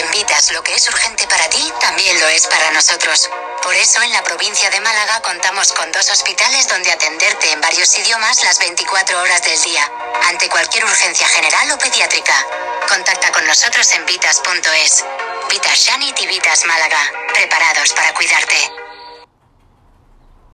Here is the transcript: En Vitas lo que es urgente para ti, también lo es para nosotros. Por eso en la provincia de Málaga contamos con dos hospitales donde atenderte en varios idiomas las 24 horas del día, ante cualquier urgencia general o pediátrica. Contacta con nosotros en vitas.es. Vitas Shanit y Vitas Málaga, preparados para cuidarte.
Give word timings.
En 0.00 0.10
Vitas 0.12 0.50
lo 0.52 0.62
que 0.62 0.74
es 0.74 0.88
urgente 0.88 1.26
para 1.26 1.46
ti, 1.50 1.72
también 1.78 2.18
lo 2.20 2.26
es 2.28 2.46
para 2.46 2.70
nosotros. 2.70 3.28
Por 3.62 3.74
eso 3.74 4.00
en 4.02 4.10
la 4.12 4.22
provincia 4.22 4.70
de 4.70 4.80
Málaga 4.80 5.20
contamos 5.20 5.74
con 5.74 5.92
dos 5.92 6.08
hospitales 6.08 6.68
donde 6.68 6.90
atenderte 6.90 7.52
en 7.52 7.60
varios 7.60 7.94
idiomas 7.98 8.42
las 8.42 8.58
24 8.60 9.20
horas 9.20 9.42
del 9.42 9.60
día, 9.62 9.86
ante 10.30 10.48
cualquier 10.48 10.86
urgencia 10.86 11.28
general 11.28 11.70
o 11.72 11.78
pediátrica. 11.78 12.34
Contacta 12.88 13.30
con 13.32 13.46
nosotros 13.46 13.92
en 13.92 14.06
vitas.es. 14.06 15.04
Vitas 15.50 15.78
Shanit 15.78 16.18
y 16.22 16.26
Vitas 16.28 16.64
Málaga, 16.64 17.12
preparados 17.34 17.92
para 17.92 18.14
cuidarte. 18.14 18.79